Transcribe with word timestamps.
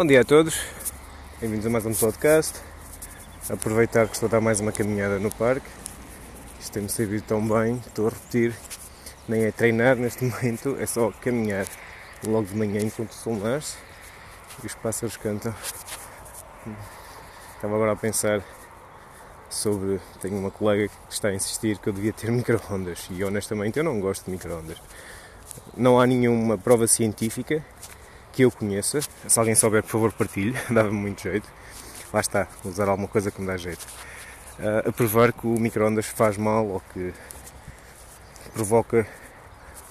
Bom 0.00 0.06
dia 0.06 0.22
a 0.22 0.24
todos, 0.24 0.58
bem-vindos 1.42 1.66
a 1.66 1.68
mais 1.68 1.84
um 1.84 1.92
podcast. 1.92 2.58
Aproveitar 3.50 4.06
que 4.06 4.14
estou 4.14 4.28
a 4.28 4.30
dar 4.30 4.40
mais 4.40 4.58
uma 4.58 4.72
caminhada 4.72 5.18
no 5.18 5.30
parque. 5.30 5.66
Isto 6.58 6.72
tem-me 6.72 6.88
servido 6.88 7.22
tão 7.24 7.46
bem, 7.46 7.74
estou 7.86 8.06
a 8.06 8.08
repetir, 8.08 8.54
nem 9.28 9.44
é 9.44 9.52
treinar 9.52 9.96
neste 9.96 10.24
momento, 10.24 10.74
é 10.80 10.86
só 10.86 11.12
caminhar 11.20 11.66
logo 12.26 12.46
de 12.46 12.56
manhã 12.56 12.80
enquanto 12.80 13.10
o 13.10 13.14
sol 13.14 13.36
nasce 13.36 13.76
e 14.62 14.66
os 14.68 14.74
pássaros 14.74 15.18
cantam. 15.18 15.54
Estava 17.56 17.74
agora 17.74 17.92
a 17.92 17.96
pensar 17.96 18.42
sobre. 19.50 20.00
Tenho 20.22 20.38
uma 20.38 20.50
colega 20.50 20.88
que 20.88 21.12
está 21.12 21.28
a 21.28 21.34
insistir 21.34 21.76
que 21.76 21.90
eu 21.90 21.92
devia 21.92 22.14
ter 22.14 22.32
micro-ondas 22.32 23.06
e 23.10 23.22
honestamente 23.22 23.78
eu 23.78 23.84
não 23.84 24.00
gosto 24.00 24.24
de 24.24 24.30
micro-ondas. 24.30 24.78
Não 25.76 26.00
há 26.00 26.06
nenhuma 26.06 26.56
prova 26.56 26.86
científica 26.86 27.62
que 28.40 28.44
eu 28.44 28.50
conheça. 28.50 29.00
Se 29.28 29.38
alguém 29.38 29.54
souber, 29.54 29.82
por 29.82 29.90
favor, 29.90 30.12
partilhe, 30.12 30.56
dava-me 30.72 30.96
muito 30.96 31.22
jeito. 31.22 31.46
Lá 32.10 32.20
está, 32.20 32.48
usar 32.64 32.88
alguma 32.88 33.06
coisa 33.06 33.30
que 33.30 33.38
me 33.38 33.46
dá 33.46 33.56
jeito. 33.58 33.86
Uh, 34.58 34.88
a 34.88 34.92
provar 34.92 35.30
que 35.30 35.46
o 35.46 35.60
micro-ondas 35.60 36.06
faz 36.06 36.38
mal 36.38 36.66
ou 36.66 36.80
que 36.92 37.12
provoca 38.54 39.06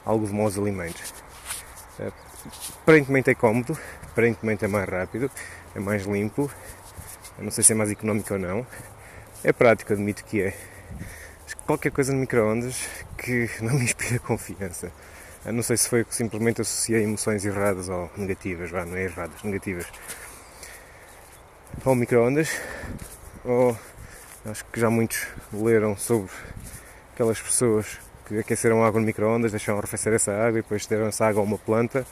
algo 0.03 0.25
de 0.25 0.33
maus 0.33 0.57
alimentos. 0.57 1.13
Uh, 1.99 2.11
aparentemente 2.81 3.29
é 3.29 3.35
cómodo, 3.35 3.77
aparentemente 4.03 4.65
é 4.65 4.67
mais 4.67 4.89
rápido, 4.89 5.29
é 5.75 5.79
mais 5.79 6.05
limpo. 6.05 6.51
Eu 7.37 7.43
não 7.43 7.51
sei 7.51 7.63
se 7.63 7.73
é 7.73 7.75
mais 7.75 7.91
económico 7.91 8.33
ou 8.33 8.39
não. 8.39 8.65
É 9.43 9.53
prático, 9.53 9.93
admito 9.93 10.25
que 10.25 10.41
é. 10.41 10.57
Mas 11.43 11.53
qualquer 11.53 11.91
coisa 11.91 12.11
no 12.11 12.19
micro-ondas 12.19 12.83
que 13.15 13.47
não 13.61 13.75
me 13.75 13.83
inspira 13.83 14.17
confiança. 14.17 14.91
Eu 15.45 15.53
não 15.53 15.63
sei 15.63 15.77
se 15.77 15.87
foi 15.87 16.03
que 16.03 16.13
simplesmente 16.13 16.61
associei 16.61 17.03
emoções 17.03 17.45
erradas 17.45 17.87
ou 17.87 18.11
negativas, 18.17 18.69
vá, 18.69 18.85
não 18.85 18.97
é 18.97 19.03
erradas, 19.03 19.41
negativas. 19.41 19.85
Ao 21.85 21.95
micro-ondas, 21.95 22.49
ou 23.45 23.77
acho 24.45 24.65
que 24.65 24.79
já 24.79 24.89
muitos 24.89 25.27
leram 25.53 25.95
sobre 25.95 26.29
aquelas 27.13 27.41
pessoas 27.41 27.99
que 28.27 28.37
aqueceram 28.37 28.83
água 28.83 28.99
no 28.99 29.05
micro-ondas, 29.05 29.51
deixaram 29.51 29.79
arrefecer 29.79 30.13
essa 30.13 30.33
água 30.33 30.59
e 30.59 30.61
depois 30.61 30.85
deram 30.85 31.07
essa 31.07 31.25
água 31.25 31.41
a 31.41 31.45
uma 31.45 31.57
planta 31.57 32.05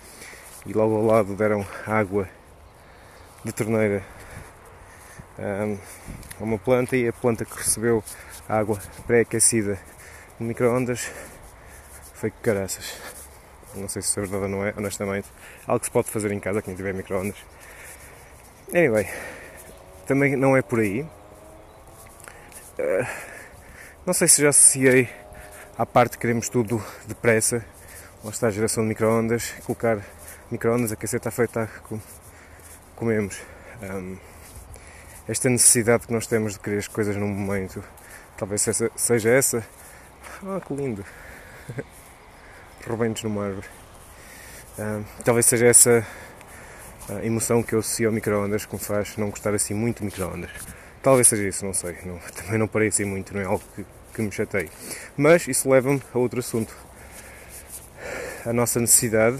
e 0.66 0.72
logo 0.72 0.96
ao 0.96 1.06
lado 1.06 1.36
deram 1.36 1.66
água 1.86 2.30
de 3.44 3.52
torneira 3.52 4.04
um, 5.38 5.78
a 6.40 6.44
uma 6.44 6.58
planta 6.58 6.96
e 6.96 7.08
a 7.08 7.14
planta 7.14 7.44
que 7.44 7.58
recebeu 7.58 8.02
água 8.48 8.80
pré-aquecida 9.06 9.78
no 10.40 10.48
micro-ondas 10.48 11.12
foi 12.14 12.32
que 12.32 12.38
caraças. 12.42 13.17
Não 13.78 13.88
sei 13.88 14.02
se 14.02 14.10
isso 14.10 14.20
é 14.20 14.24
verdade 14.24 14.44
ou 14.44 14.50
não 14.50 14.66
é, 14.66 14.74
honestamente. 14.78 15.28
Algo 15.66 15.80
que 15.80 15.86
se 15.86 15.92
pode 15.92 16.10
fazer 16.10 16.32
em 16.32 16.40
casa, 16.40 16.62
quem 16.62 16.76
tiver 16.76 16.94
micro-ondas. 16.94 17.38
Anyway, 18.70 19.08
também 20.06 20.36
não 20.36 20.56
é 20.56 20.62
por 20.62 20.80
aí. 20.80 21.02
Uh, 22.80 23.08
não 24.06 24.14
sei 24.14 24.28
se 24.28 24.42
já 24.42 24.50
associei 24.50 25.10
à 25.78 25.86
parte 25.86 26.14
que 26.14 26.20
queremos 26.20 26.50
tudo 26.50 26.84
depressa. 27.08 27.66
Lá 28.24 28.32
está 28.32 28.48
a 28.48 28.52
geração 28.52 28.84
de 28.84 28.90
micro-ondas. 28.90 29.52
Colocar 29.66 30.02
micro-ondas, 30.50 30.92
aquecer 30.92 31.18
está 31.18 31.32
feita, 31.32 31.68
tá, 31.68 31.98
comemos. 32.96 33.42
Um, 33.82 34.18
esta 35.28 35.50
necessidade 35.50 36.08
que 36.08 36.14
nós 36.14 36.26
temos 36.26 36.54
de 36.54 36.60
querer 36.60 36.78
as 36.78 36.88
coisas 36.88 37.16
num 37.18 37.28
momento, 37.28 37.84
talvez 38.38 38.66
seja 38.96 39.30
essa. 39.30 39.66
Ah, 40.44 40.62
que 40.66 40.74
lindo! 40.74 41.06
Rebentos 42.90 43.24
numa 43.24 43.46
árvore. 43.46 43.68
Uh, 44.78 45.04
talvez 45.24 45.46
seja 45.46 45.66
essa 45.66 46.06
a 47.10 47.26
emoção 47.26 47.64
que 47.64 47.74
eu 47.74 47.80
associo 47.80 48.08
ao 48.08 48.14
micro-ondas 48.14 48.66
que 48.66 48.74
me 48.74 48.80
faz 48.82 49.16
não 49.18 49.30
gostar 49.30 49.54
assim 49.54 49.74
muito 49.74 50.00
de 50.00 50.06
micro-ondas. 50.06 50.52
Talvez 51.02 51.28
seja 51.28 51.48
isso, 51.48 51.66
não 51.66 51.74
sei. 51.74 51.98
Não, 52.06 52.18
também 52.36 52.58
não 52.58 52.68
parei 52.68 52.90
assim 52.90 53.06
muito, 53.06 53.34
não 53.34 53.42
é 53.42 53.46
algo 53.46 53.64
que, 53.76 53.86
que 54.14 54.22
me 54.22 54.32
chatei. 54.32 54.70
Mas 55.16 55.48
isso 55.48 55.70
leva-me 55.70 56.02
a 56.14 56.18
outro 56.18 56.40
assunto. 56.40 56.76
A 58.46 58.54
nossa 58.54 58.80
necessidade, 58.80 59.38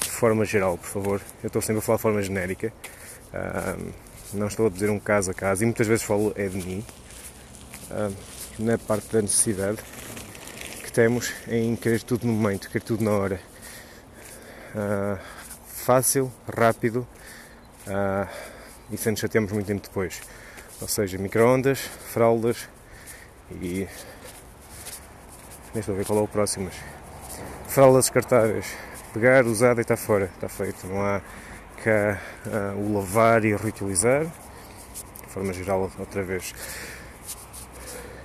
de 0.00 0.10
forma 0.10 0.44
geral, 0.44 0.76
por 0.78 0.88
favor. 0.88 1.20
Eu 1.42 1.46
estou 1.46 1.62
sempre 1.62 1.78
a 1.78 1.82
falar 1.82 1.96
de 1.96 2.02
forma 2.02 2.22
genérica. 2.22 2.72
Uh, 3.32 3.92
não 4.34 4.46
estou 4.46 4.66
a 4.66 4.70
dizer 4.70 4.90
um 4.90 4.98
caso 4.98 5.30
a 5.30 5.34
caso, 5.34 5.62
e 5.62 5.66
muitas 5.66 5.86
vezes 5.86 6.04
falo 6.04 6.32
é 6.36 6.46
de 6.46 6.56
mim, 6.56 6.84
uh, 7.90 8.14
na 8.58 8.78
parte 8.78 9.10
da 9.12 9.20
necessidade 9.22 9.78
temos 10.92 11.32
em 11.48 11.74
querer 11.74 12.02
tudo 12.02 12.26
no 12.26 12.32
momento, 12.32 12.68
querer 12.68 12.84
tudo 12.84 13.02
na 13.02 13.10
hora. 13.12 13.40
Uh, 14.74 15.18
fácil, 15.66 16.32
rápido 16.48 17.06
uh, 17.86 18.28
e 18.90 18.96
sem 18.96 19.12
nos 19.12 19.20
chatearmos 19.20 19.52
muito 19.52 19.66
tempo 19.66 19.82
depois. 19.82 20.20
Ou 20.80 20.88
seja, 20.88 21.18
micro-ondas, 21.18 21.78
fraldas 21.80 22.68
e. 23.50 23.88
Nem 25.72 25.80
estou 25.80 25.94
a 25.94 25.98
ver 25.98 26.04
qual 26.04 26.18
é 26.18 26.22
o 26.22 26.28
próximo. 26.28 26.70
Fraldas 27.68 28.04
descartáveis. 28.04 28.66
Pegar, 29.14 29.46
usar, 29.46 29.74
deitar 29.74 29.96
fora. 29.96 30.26
Está 30.34 30.48
feito. 30.48 30.86
Não 30.86 31.00
há 31.02 31.22
cá 31.82 32.20
uh, 32.46 32.78
o 32.78 32.94
lavar 32.94 33.44
e 33.44 33.54
reutilizar, 33.56 34.24
de 34.24 35.28
forma 35.28 35.52
geral, 35.52 35.90
outra 35.98 36.22
vez. 36.22 36.54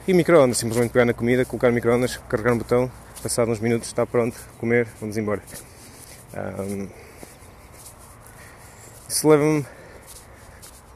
E 0.07 0.13
micro-ondas, 0.13 0.57
simplesmente 0.57 0.91
pegar 0.91 1.03
na 1.03 1.13
comida, 1.13 1.44
colocar 1.44 1.69
micro-ondas, 1.69 2.16
carregar 2.29 2.51
no 2.51 2.59
botão, 2.59 2.90
passado 3.22 3.51
uns 3.51 3.59
minutos 3.59 3.90
está 3.90 4.06
pronto, 4.06 4.40
comer, 4.57 4.88
vamos 5.01 5.18
embora. 5.18 5.41
Um, 6.34 6.88
isso 9.09 9.28
leva-me 9.28 9.66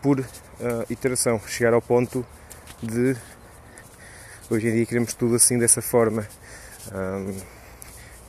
por 0.02 0.22
uh, 0.22 0.26
iteração, 0.90 1.42
chegar 1.46 1.74
ao 1.74 1.82
ponto 1.82 2.26
de 2.82 3.18
hoje 4.50 4.70
em 4.70 4.76
dia 4.76 4.86
queremos 4.86 5.14
tudo 5.14 5.36
assim 5.36 5.60
dessa 5.60 5.82
forma. 5.82 6.26
Um, 6.94 7.36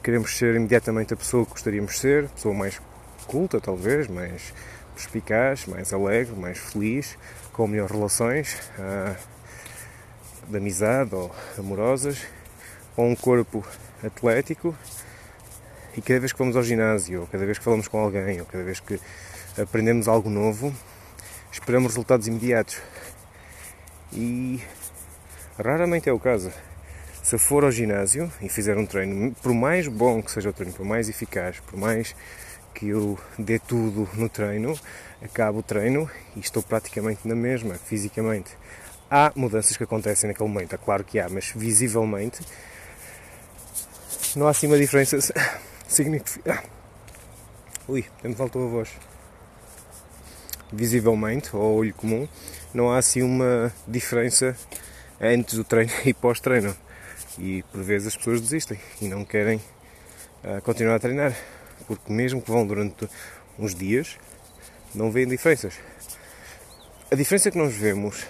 queremos 0.03 0.37
ser 0.37 0.56
imediatamente 0.56 1.15
a 1.15 1.16
pessoa 1.16 1.44
que 1.44 1.53
gostaríamos 1.53 1.92
de 1.92 1.98
ser, 2.00 2.28
pessoa 2.31 2.53
mais 2.53 2.82
culta, 3.28 3.60
talvez, 3.60 4.09
mais 4.09 4.53
perspicaz, 4.97 5.65
mais 5.65 5.92
alegre, 5.92 6.34
mais 6.34 6.59
feliz, 6.59 7.16
com 7.53 7.69
melhores 7.69 7.92
relações 7.92 8.56
uh, 8.81 9.32
de 10.48 10.56
amizade 10.56 11.14
ou 11.14 11.34
amorosas, 11.58 12.22
ou 12.97 13.06
um 13.06 13.16
corpo 13.16 13.64
atlético. 14.04 14.75
E 15.97 16.00
cada 16.00 16.20
vez 16.20 16.32
que 16.32 16.38
vamos 16.38 16.56
ao 16.56 16.62
ginásio, 16.62 17.22
ou 17.22 17.26
cada 17.26 17.44
vez 17.44 17.58
que 17.58 17.64
falamos 17.64 17.88
com 17.88 17.98
alguém, 17.98 18.41
ou 18.41 18.47
cada 18.47 18.64
vez 18.64 18.80
que 18.80 18.98
aprendemos 19.60 20.08
algo 20.08 20.30
novo, 20.30 20.75
esperamos 21.50 21.92
resultados 21.92 22.26
imediatos. 22.26 22.78
E 24.12 24.60
raramente 25.58 26.08
é 26.08 26.12
o 26.12 26.19
caso. 26.19 26.53
Se 27.22 27.38
for 27.38 27.62
ao 27.64 27.70
ginásio 27.70 28.30
e 28.41 28.48
fizer 28.48 28.76
um 28.76 28.84
treino, 28.84 29.32
por 29.42 29.54
mais 29.54 29.86
bom 29.86 30.22
que 30.22 30.30
seja 30.30 30.50
o 30.50 30.53
treino, 30.53 30.74
por 30.74 30.84
mais 30.84 31.09
eficaz, 31.09 31.60
por 31.60 31.78
mais 31.78 32.16
que 32.74 32.88
eu 32.88 33.19
dê 33.38 33.59
tudo 33.59 34.09
no 34.14 34.28
treino, 34.28 34.78
acabo 35.22 35.59
o 35.59 35.62
treino 35.62 36.10
e 36.34 36.41
estou 36.41 36.62
praticamente 36.62 37.28
na 37.28 37.34
mesma, 37.34 37.74
fisicamente. 37.74 38.56
Há 39.14 39.30
mudanças 39.36 39.76
que 39.76 39.84
acontecem 39.84 40.28
naquele 40.28 40.48
momento, 40.48 40.74
é 40.74 40.78
claro 40.78 41.04
que 41.04 41.20
há, 41.20 41.28
mas 41.28 41.52
visivelmente 41.54 42.40
não 44.34 44.46
há 44.46 44.50
assim 44.52 44.66
uma 44.66 44.78
diferença 44.78 45.18
significativa. 45.86 46.64
Ui, 47.86 48.06
me 48.24 48.34
faltou 48.34 48.64
a 48.66 48.70
voz. 48.70 48.88
Visivelmente, 50.72 51.50
ao 51.52 51.74
olho 51.74 51.92
comum, 51.92 52.26
não 52.72 52.90
há 52.90 52.96
assim 52.96 53.20
uma 53.20 53.70
diferença 53.86 54.56
antes 55.20 55.56
do 55.56 55.64
treino 55.64 55.92
e 56.06 56.14
pós-treino. 56.14 56.74
E 57.38 57.62
por 57.64 57.82
vezes 57.82 58.08
as 58.08 58.16
pessoas 58.16 58.40
desistem 58.40 58.80
e 58.98 59.08
não 59.08 59.26
querem 59.26 59.60
uh, 60.42 60.62
continuar 60.62 60.94
a 60.94 60.98
treinar 60.98 61.36
porque 61.86 62.10
mesmo 62.10 62.40
que 62.40 62.50
vão 62.50 62.66
durante 62.66 63.06
uns 63.58 63.74
dias, 63.74 64.16
não 64.94 65.10
veem 65.10 65.28
diferenças. 65.28 65.74
A 67.10 67.15
diferença 67.15 67.50
que 67.50 67.58
nós 67.58 67.74
vemos, 67.74 68.26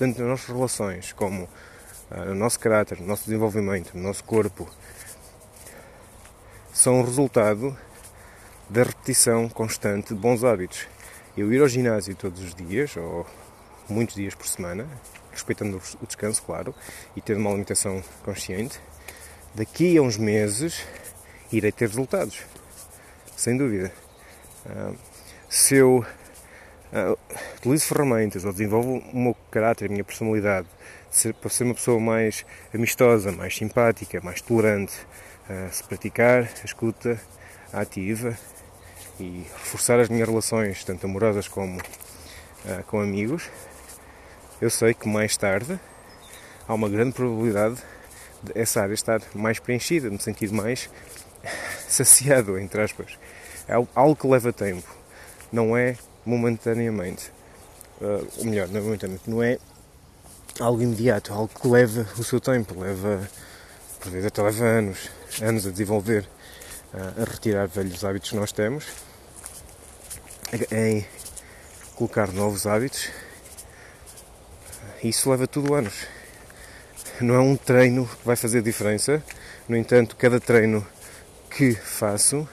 tanto 0.00 0.18
nas 0.18 0.30
nossas 0.30 0.46
relações, 0.46 1.12
como 1.12 1.44
uh, 1.44 2.24
no 2.28 2.34
nosso 2.34 2.58
caráter, 2.58 2.98
no 2.98 3.06
nosso 3.06 3.24
desenvolvimento, 3.24 3.94
no 3.94 4.02
nosso 4.02 4.24
corpo, 4.24 4.66
são 6.72 7.02
o 7.02 7.04
resultado 7.04 7.76
da 8.70 8.82
repetição 8.82 9.46
constante 9.50 10.14
de 10.14 10.18
bons 10.18 10.42
hábitos. 10.42 10.86
Eu 11.36 11.52
ir 11.52 11.60
ao 11.60 11.68
ginásio 11.68 12.14
todos 12.14 12.42
os 12.42 12.54
dias, 12.54 12.96
ou 12.96 13.26
muitos 13.90 14.14
dias 14.14 14.34
por 14.34 14.46
semana, 14.46 14.88
respeitando 15.30 15.78
o 16.00 16.06
descanso, 16.06 16.42
claro, 16.44 16.74
e 17.14 17.20
ter 17.20 17.36
uma 17.36 17.50
alimentação 17.50 18.02
consciente, 18.24 18.80
daqui 19.54 19.98
a 19.98 20.02
uns 20.02 20.16
meses 20.16 20.82
irei 21.52 21.72
ter 21.72 21.88
resultados 21.88 22.40
sem 23.36 23.54
dúvida. 23.54 23.92
Uh, 24.64 24.96
se 25.46 25.74
eu 25.74 26.06
uh, 26.92 27.18
utilizo 27.56 27.86
ferramentas 27.86 28.44
ou 28.44 28.52
desenvolvo 28.52 28.98
o 29.12 29.18
meu 29.18 29.36
caráter, 29.50 29.86
a 29.86 29.92
minha 29.92 30.04
personalidade, 30.04 30.66
ser, 31.10 31.34
para 31.34 31.50
ser 31.50 31.64
uma 31.64 31.74
pessoa 31.74 32.00
mais 32.00 32.44
amistosa, 32.74 33.32
mais 33.32 33.56
simpática, 33.56 34.20
mais 34.22 34.40
tolerante, 34.40 34.94
uh, 35.48 35.72
se 35.72 35.82
praticar 35.84 36.42
a 36.42 36.64
escuta 36.64 37.20
ativa 37.72 38.36
e 39.18 39.44
reforçar 39.58 40.00
as 40.00 40.08
minhas 40.08 40.28
relações, 40.28 40.84
tanto 40.84 41.06
amorosas 41.06 41.46
como 41.48 41.78
uh, 41.78 42.84
com 42.86 43.00
amigos, 43.00 43.48
eu 44.60 44.70
sei 44.70 44.92
que 44.92 45.08
mais 45.08 45.36
tarde 45.36 45.78
há 46.68 46.74
uma 46.74 46.88
grande 46.88 47.12
probabilidade 47.12 47.76
de 48.42 48.58
essa 48.58 48.82
área 48.82 48.94
estar 48.94 49.20
mais 49.34 49.58
preenchida, 49.58 50.10
no 50.10 50.20
sentido 50.20 50.54
mais 50.54 50.90
saciado, 51.88 52.58
entre 52.58 52.82
aspas. 52.82 53.18
É 53.68 53.74
algo 53.94 54.16
que 54.16 54.26
leva 54.26 54.52
tempo, 54.52 54.88
não 55.52 55.76
é 55.76 55.96
momentaneamente. 56.24 57.30
Uh, 58.00 58.26
ou 58.38 58.44
melhor, 58.46 58.68
não 58.68 58.78
é 58.78 58.82
momentaneamente, 58.82 59.30
não 59.30 59.42
é 59.42 59.58
algo 60.58 60.82
imediato, 60.82 61.32
algo 61.32 61.48
que 61.48 61.68
leva 61.68 62.06
o 62.18 62.24
seu 62.24 62.40
tempo, 62.40 62.78
leva, 62.78 63.28
por 64.00 64.10
vezes 64.10 64.26
até 64.26 64.42
leva 64.42 64.64
anos, 64.64 65.10
anos 65.42 65.66
a 65.66 65.70
desenvolver, 65.70 66.28
uh, 66.94 67.22
a 67.22 67.24
retirar 67.24 67.66
velhos 67.68 68.04
hábitos 68.04 68.30
que 68.30 68.36
nós 68.36 68.52
temos, 68.52 68.86
em 70.72 71.06
colocar 71.94 72.32
novos 72.32 72.66
hábitos. 72.66 73.10
Isso 75.02 75.30
leva 75.30 75.46
tudo 75.46 75.74
anos. 75.74 76.06
Não 77.20 77.34
é 77.34 77.40
um 77.40 77.56
treino 77.56 78.06
que 78.06 78.26
vai 78.26 78.36
fazer 78.36 78.62
diferença, 78.62 79.22
no 79.68 79.76
entanto, 79.76 80.16
cada 80.16 80.40
treino 80.40 80.84
que 81.48 81.74
faço 81.74 82.48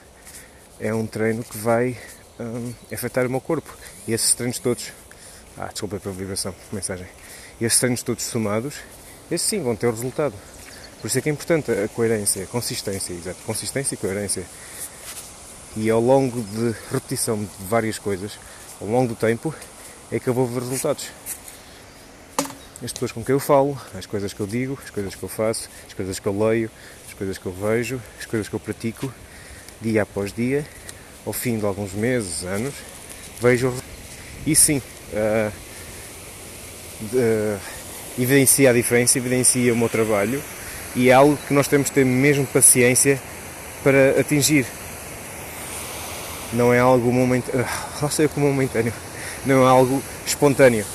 é 0.78 0.94
um 0.94 1.06
treino 1.06 1.42
que 1.42 1.58
vai 1.58 1.96
um, 2.38 2.72
afetar 2.92 3.26
o 3.26 3.30
meu 3.30 3.40
corpo. 3.40 3.76
E 4.06 4.12
esses 4.12 4.34
treinos 4.34 4.58
todos. 4.58 4.92
Ah, 5.56 5.66
desculpa 5.66 5.98
pela 5.98 6.14
vibração, 6.14 6.54
mensagem. 6.72 7.06
E 7.60 7.64
esses 7.64 7.78
treinos 7.78 8.02
todos 8.02 8.24
somados, 8.24 8.76
esses 9.30 9.46
sim 9.46 9.62
vão 9.62 9.74
ter 9.74 9.86
o 9.86 9.90
resultado. 9.90 10.34
Por 11.00 11.06
isso 11.06 11.18
é 11.18 11.20
que 11.20 11.28
é 11.28 11.32
importante 11.32 11.70
a 11.70 11.88
coerência, 11.88 12.44
a 12.44 12.46
consistência, 12.46 13.12
exato, 13.12 13.38
consistência 13.44 13.94
e 13.94 13.98
coerência. 13.98 14.44
E 15.76 15.90
ao 15.90 16.00
longo 16.00 16.40
de 16.40 16.74
repetição 16.92 17.38
de 17.38 17.50
várias 17.68 17.98
coisas, 17.98 18.38
ao 18.80 18.86
longo 18.88 19.08
do 19.08 19.16
tempo, 19.16 19.54
é 20.10 20.18
que 20.18 20.28
eu 20.28 20.34
vou 20.34 20.46
ver 20.46 20.60
resultados. 20.60 21.08
As 22.82 22.92
pessoas 22.92 23.12
com 23.12 23.24
quem 23.24 23.32
eu 23.32 23.40
falo, 23.40 23.76
as 23.94 24.06
coisas 24.06 24.32
que 24.32 24.40
eu 24.40 24.46
digo, 24.46 24.78
as 24.82 24.90
coisas 24.90 25.14
que 25.14 25.22
eu 25.22 25.28
faço, 25.28 25.68
as 25.86 25.94
coisas 25.94 26.18
que 26.18 26.26
eu 26.26 26.46
leio, 26.46 26.70
as 27.06 27.14
coisas 27.14 27.36
que 27.36 27.46
eu 27.46 27.52
vejo, 27.52 28.00
as 28.18 28.26
coisas 28.26 28.48
que 28.48 28.54
eu 28.54 28.60
pratico, 28.60 29.12
dia 29.80 30.02
após 30.02 30.32
dia, 30.32 30.64
ao 31.28 31.32
fim 31.34 31.58
de 31.58 31.66
alguns 31.66 31.92
meses, 31.92 32.42
anos, 32.42 32.72
vejo 33.38 33.70
e 34.46 34.56
sim 34.56 34.80
uh, 35.12 35.52
uh, 37.12 37.60
evidencia 38.18 38.70
a 38.70 38.72
diferença, 38.72 39.18
evidencia 39.18 39.74
o 39.74 39.76
meu 39.76 39.90
trabalho 39.90 40.42
e 40.96 41.10
é 41.10 41.12
algo 41.12 41.38
que 41.46 41.52
nós 41.52 41.68
temos 41.68 41.88
de 41.88 41.92
ter 41.92 42.04
mesmo 42.06 42.46
paciência 42.46 43.20
para 43.84 44.18
atingir. 44.18 44.64
Não 46.50 46.72
é 46.72 46.78
algo 46.78 47.12
momentâneo, 47.12 47.60
uh, 47.60 48.02
lá 48.02 48.08
sei 48.10 48.26
como 48.26 48.46
momentâneo, 48.46 48.94
não 49.44 49.66
é 49.66 49.68
algo 49.68 50.02
espontâneo. 50.26 50.86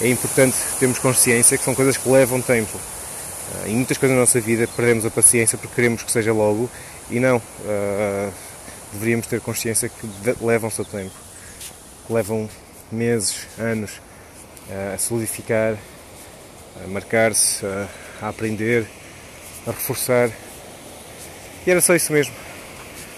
É 0.00 0.08
importante 0.08 0.56
termos 0.78 1.00
consciência 1.00 1.58
que 1.58 1.64
são 1.64 1.74
coisas 1.74 1.96
que 1.96 2.08
levam 2.08 2.40
tempo. 2.40 2.78
Uh, 2.78 3.68
em 3.68 3.74
muitas 3.74 3.98
coisas 3.98 4.14
na 4.14 4.20
nossa 4.20 4.40
vida 4.40 4.68
perdemos 4.76 5.04
a 5.04 5.10
paciência 5.10 5.58
porque 5.58 5.74
queremos 5.74 6.04
que 6.04 6.12
seja 6.12 6.32
logo 6.32 6.70
e 7.10 7.18
não. 7.18 7.38
Uh, 7.38 8.32
deveríamos 8.92 9.26
ter 9.26 9.40
consciência 9.40 9.88
que 9.88 10.44
levam 10.44 10.68
o 10.68 10.72
seu 10.72 10.84
tempo, 10.84 11.14
que 12.06 12.12
levam 12.12 12.48
meses, 12.90 13.46
anos 13.58 14.00
a 14.94 14.98
solidificar, 14.98 15.76
a 16.84 16.88
marcar-se, 16.88 17.64
a, 17.64 18.28
aprender, 18.28 18.86
a 19.66 19.70
reforçar. 19.70 20.30
E 21.66 21.70
era 21.70 21.80
só 21.80 21.94
isso 21.94 22.12
mesmo. 22.12 22.34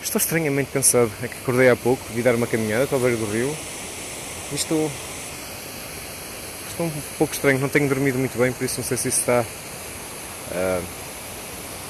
Estou 0.03 0.19
estranhamente 0.19 0.70
cansado. 0.73 1.11
É 1.23 1.29
que 1.29 1.37
acordei 1.38 1.69
há 1.69 1.76
pouco, 1.76 2.03
vi 2.15 2.23
dar 2.23 2.35
uma 2.35 2.47
caminhada 2.47 2.87
para 2.87 2.97
a 2.97 3.00
do 3.00 3.31
rio. 3.31 3.55
E 4.53 4.55
estou. 4.55 4.91
Estou 6.70 6.87
um 6.87 6.93
pouco 7.19 7.35
estranho, 7.35 7.59
não 7.59 7.69
tenho 7.69 7.88
dormido 7.88 8.19
muito 8.19 8.38
bem, 8.38 8.53
por 8.53 8.65
isso 8.65 8.81
não 8.81 8.87
sei 8.87 8.97
se 8.97 9.09
isso 9.09 9.20
está 9.20 9.44
uh, 10.53 10.82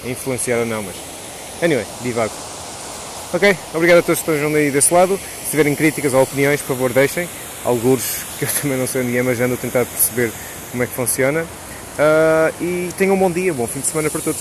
a 0.04 0.08
influenciar 0.08 0.58
ou 0.58 0.66
não, 0.66 0.82
mas. 0.82 0.96
Anyway, 1.62 1.86
divago. 2.02 2.32
Ok, 3.30 3.54
obrigado 3.75 3.98
a 3.98 4.02
todos 4.02 4.22
que 4.22 4.30
estão 4.30 4.54
aí 4.54 4.70
desse 4.70 4.92
lado. 4.92 5.20
Se 5.44 5.50
tiverem 5.50 5.75
críticas 5.75 6.14
ou 6.14 6.22
opiniões, 6.22 6.62
por 6.62 6.69
favor, 6.69 6.92
deixem. 6.92 7.28
Alguns 7.62 8.25
que 8.38 8.46
eu 8.46 8.48
também 8.62 8.78
não 8.78 8.86
sei 8.86 9.02
onde 9.02 9.19
é, 9.19 9.22
mas 9.22 9.38
ando 9.38 9.52
a 9.52 9.56
tentar 9.58 9.84
perceber 9.84 10.32
como 10.70 10.82
é 10.82 10.86
que 10.86 10.94
funciona. 10.94 11.42
Uh, 11.42 12.64
e 12.64 12.88
tenham 12.96 13.14
um 13.14 13.19
bom 13.19 13.30
dia, 13.30 13.52
bom 13.52 13.66
fim 13.66 13.80
de 13.80 13.86
semana 13.86 14.08
para 14.08 14.22
todos. 14.22 14.40